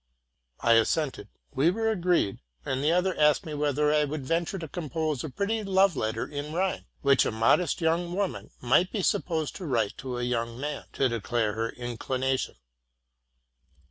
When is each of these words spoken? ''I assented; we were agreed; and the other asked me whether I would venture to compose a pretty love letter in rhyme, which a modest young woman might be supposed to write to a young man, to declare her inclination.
''I 0.61 0.73
assented; 0.73 1.27
we 1.53 1.69
were 1.69 1.91
agreed; 1.91 2.39
and 2.65 2.83
the 2.83 2.91
other 2.91 3.15
asked 3.19 3.45
me 3.45 3.53
whether 3.53 3.93
I 3.93 4.03
would 4.03 4.25
venture 4.25 4.57
to 4.57 4.67
compose 4.67 5.23
a 5.23 5.29
pretty 5.29 5.63
love 5.63 5.95
letter 5.95 6.25
in 6.25 6.53
rhyme, 6.53 6.85
which 7.03 7.23
a 7.23 7.31
modest 7.31 7.81
young 7.81 8.13
woman 8.15 8.49
might 8.61 8.91
be 8.91 9.03
supposed 9.03 9.55
to 9.57 9.65
write 9.67 9.95
to 9.99 10.17
a 10.17 10.23
young 10.23 10.59
man, 10.59 10.85
to 10.93 11.07
declare 11.07 11.53
her 11.53 11.69
inclination. 11.69 12.55